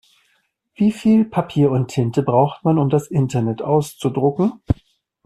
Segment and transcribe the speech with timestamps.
[0.73, 4.53] Wie viel Papier und Tinte braucht man, um das Internet auszudrucken?